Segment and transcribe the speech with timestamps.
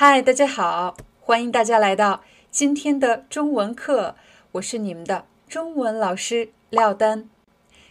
[0.00, 4.14] 嗨，大家好，欢迎大家来到今天的中文课，
[4.52, 7.28] 我是你们的中文老师廖丹。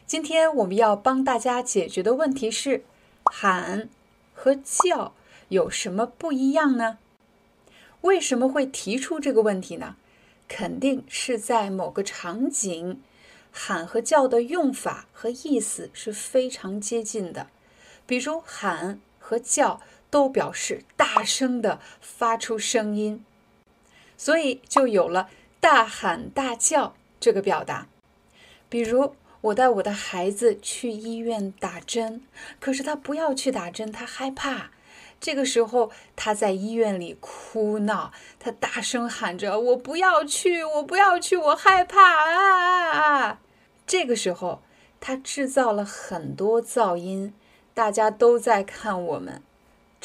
[0.05, 2.85] 今天我们要帮大家解决的问题是：
[3.25, 3.89] 喊
[4.33, 5.15] 和叫
[5.49, 6.99] 有什么不一样呢？
[7.99, 9.97] 为什么会提出这个问题呢？
[10.47, 13.01] 肯定是在某个场景，
[13.51, 17.47] 喊和叫的用法和意思是非常接近的，
[18.05, 19.81] 比如喊和叫。
[20.09, 23.23] 都表示大声的发出声音，
[24.17, 27.87] 所以就有了大喊大叫这个表达。
[28.69, 32.21] 比如，我带我的孩子去医院打针，
[32.59, 34.71] 可是他不要去打针，他害怕。
[35.19, 43.39] 这个时候，他在医院里哭闹，他大声喊着：“我不要去，我不要去，我害怕啊啊啊！”
[43.87, 44.61] 这个时候，
[44.99, 47.33] 他制造了很多噪音，
[47.73, 49.41] 大家都在看我们。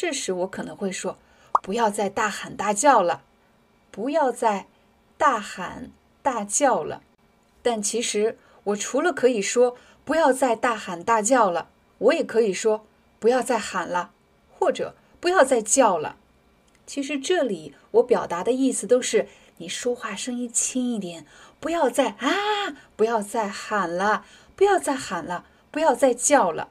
[0.03, 1.17] 这时我可能会说
[1.63, 3.23] ：“不要再大喊大叫了，
[3.93, 4.67] 不要再
[5.17, 5.93] 大喊
[6.25, 7.05] 大叫了。”
[7.63, 12.85] 但其实我除了可以说“不要再大喊大叫了”，我也可以说
[13.21, 14.11] “不要再喊了”
[14.59, 16.17] 或者“不要再叫了”。
[16.85, 21.25] 其实这里我表达的意思都是你说话声音轻一点，
[21.61, 26.71] 不要再啊，不要再喊了，不要再喊了，不要再叫了。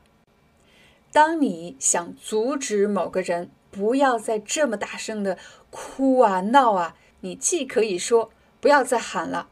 [1.12, 5.38] 当你想阻止某个人不要再这么大声的
[5.70, 9.50] 哭啊闹啊，你既可以说不要再喊了，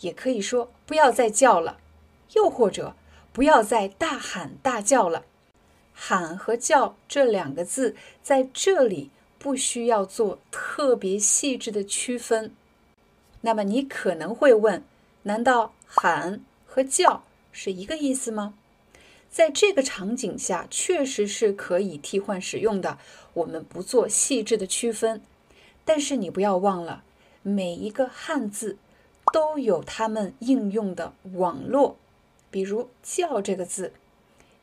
[0.00, 1.78] 也可以说不要再叫了，
[2.34, 2.94] 又或者
[3.32, 5.24] 不要再大喊大叫了。
[5.94, 12.54] 喊和叫这两个字在这里不需要做特别细致的区分。
[13.40, 14.84] 那么你可能会问：
[15.22, 18.54] 难道喊和叫是一个意思吗？
[19.30, 22.98] 在这个场景下，确实是可以替换使用的。
[23.34, 25.22] 我们不做细致的区分，
[25.84, 27.04] 但是你不要忘了，
[27.42, 28.78] 每一个汉字
[29.32, 31.96] 都有它们应用的网络。
[32.50, 33.92] 比如“叫”这个字，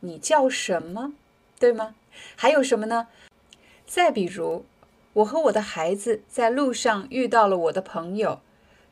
[0.01, 1.13] 你叫什么？
[1.57, 1.95] 对吗？
[2.35, 3.07] 还有什么呢？
[3.85, 4.65] 再比如，
[5.13, 8.41] 我和我的孩子在路上遇到了我的朋友，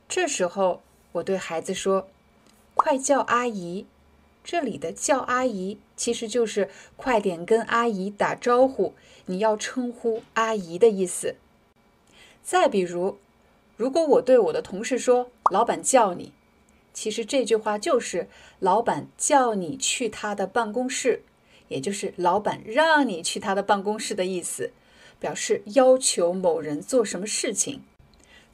[0.07, 0.81] 这时候
[1.13, 2.07] 我对孩子说
[2.75, 3.87] ：“快叫阿姨。”
[4.43, 8.93] 这里的叫阿姨，其实就是快点跟阿姨打招呼，
[9.25, 11.35] 你要称呼阿姨的意思。
[12.43, 13.17] 再比如，
[13.77, 16.33] 如果我对我的同事说“老板叫你”，
[16.93, 18.27] 其实这句话就是
[18.59, 21.23] 老板叫你去他的办公室，
[21.69, 24.73] 也就是老板让你去他的办公室的意思，
[25.19, 27.81] 表示要求某人做什么事情。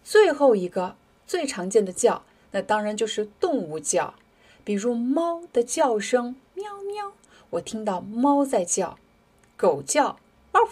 [0.04, 0.96] 最后一个
[1.26, 4.14] 最常见的叫，那当然就是动物叫。
[4.70, 7.14] 比如猫的叫声，喵喵，
[7.50, 9.00] 我听到猫在叫；
[9.58, 10.20] 狗叫，
[10.52, 10.64] 汪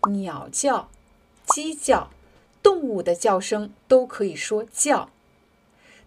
[0.00, 0.88] 汪；鸟叫，
[1.44, 2.08] 鸡叫，
[2.62, 5.10] 动物的叫声都可以说叫。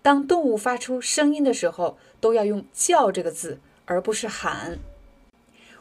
[0.02, 4.80] 当动物发出声音的时候，都要用“叫”这个字，而不是喊。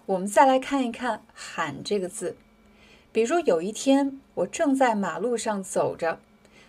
[0.04, 2.36] 我们再来看一看“喊”这个字。
[3.10, 6.20] 比如有一天，我正在马路上走着，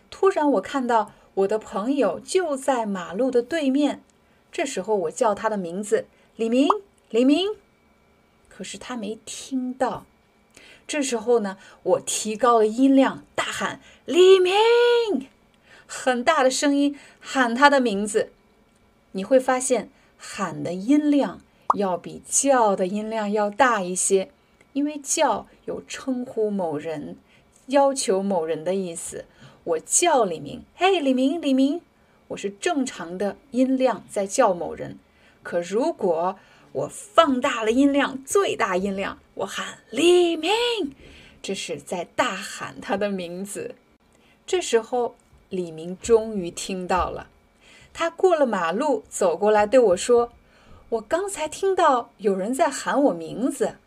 [0.10, 4.04] 突然我看到我的朋友就在马路的对面。
[4.58, 6.68] 这时候我叫他的名字，李明，
[7.12, 7.50] 李明，
[8.50, 10.08] 可是他没听到。
[10.88, 14.56] 这时候呢，我提高了音量，大喊李明，
[15.86, 18.32] 很大的声音喊他的名字。
[19.12, 21.40] 你会发现，喊的音量
[21.76, 24.32] 要比叫的音量要大一些，
[24.74, 27.16] 因为叫有称呼某人、
[27.68, 29.26] 要求某人的意思。
[29.66, 31.80] 我叫李明，嘿，李明，李明。
[32.30, 35.00] 我是正常的音量在叫某人，
[35.44, 36.38] 可如果
[36.74, 40.52] 我放大了音量，最大音量，我喊李明，
[41.42, 43.76] 这是在大喊他的名字。
[44.46, 45.16] 这时候，
[45.50, 47.30] 李明终于听到了，
[47.94, 50.34] 他过了马路，走过来对我说
[50.90, 53.78] ：“我刚才听到有人在喊我名字，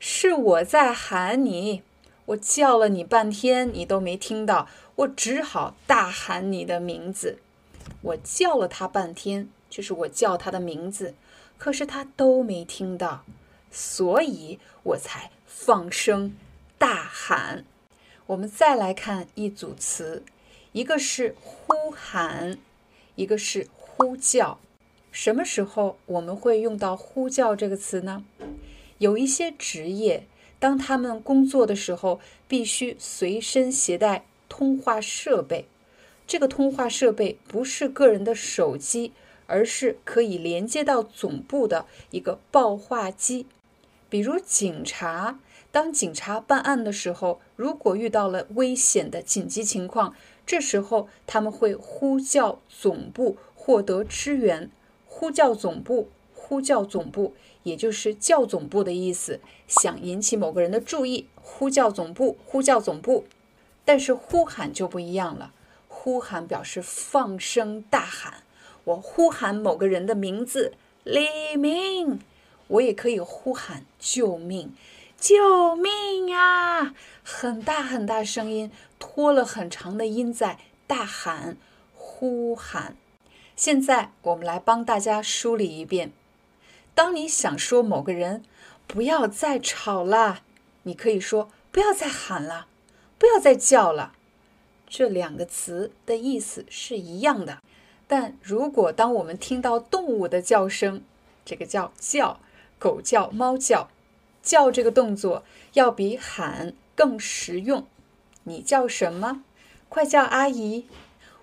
[0.00, 1.82] 是我在喊你，
[2.26, 4.66] 我叫了你半天，你都没听到，
[4.96, 7.38] 我只好大喊你的名字。”
[8.04, 11.14] 我叫了他半天，就是我叫他的名字，
[11.56, 13.24] 可是他都没听到，
[13.70, 16.36] 所以我才放声
[16.76, 17.64] 大喊。
[18.26, 20.22] 我们再来看一组词，
[20.72, 22.58] 一个是呼喊，
[23.14, 24.58] 一个是呼叫。
[25.10, 28.24] 什么时候我们会用到呼叫这个词呢？
[28.98, 30.26] 有一些职业，
[30.58, 35.66] 当他们工作的时候，必须随身携带通话设备。
[36.26, 39.12] 这个通话设备不是个人的手机，
[39.46, 43.46] 而是可以连接到总部的一个报话机。
[44.08, 45.38] 比如警察。
[45.72, 50.14] 当警察办案的时候，如果遇到了危险的紧急情况，
[50.46, 54.70] 这时候他们会呼叫总部获得支援。
[55.04, 57.34] 呼叫总部，呼叫总部，
[57.64, 59.40] 也就是叫总部的意思。
[59.66, 63.24] 想引起某个人的注意，呼叫总部，呼叫总部。
[63.84, 65.52] 但是呼喊就不一样了，
[66.04, 68.42] 呼喊表示放声大喊。
[68.84, 72.20] 我呼喊某个人的名字，李明。
[72.66, 74.74] 我也可以呼喊救命。
[75.18, 76.94] 救命啊！
[77.22, 81.56] 很大很大声音，拖了很长的音在大喊、
[81.94, 82.98] 呼喊。
[83.56, 86.12] 现在我们来帮大家梳理一遍：
[86.94, 88.44] 当你想说某个人
[88.86, 90.42] 不要再吵了，
[90.82, 92.66] 你可以说不要再喊了，
[93.18, 94.12] 不要再叫了。
[94.96, 97.58] 这两个词的意思是一样的。
[98.06, 101.02] 但如果当我们听到动物的叫声，
[101.44, 102.38] 这个叫叫，
[102.78, 103.88] 狗叫、猫叫。
[104.40, 105.42] 叫这个动作
[105.72, 107.88] 要比喊更实用。
[108.44, 109.42] 你叫什么？
[109.88, 110.86] 快叫阿姨！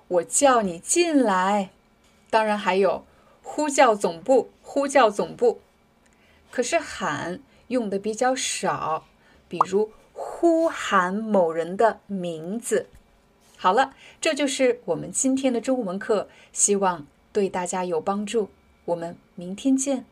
[0.07, 1.71] 我叫你进来。
[2.29, 3.03] 当然还有
[3.43, 5.59] 呼叫总部，呼叫总部。
[6.49, 9.07] 可是喊用的比较少，
[9.49, 12.87] 比如呼喊某人的名字。
[13.60, 18.48] 好了，这就是我们今天的中文课，希望对大家有帮助。
[18.84, 20.04] 我们明天见。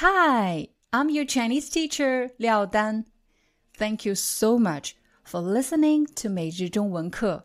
[0.00, 3.06] Hi, I'm your Chinese teacher, Liao Dan.
[3.76, 4.92] Thank you so much
[5.24, 7.44] for listening to 每日中文课.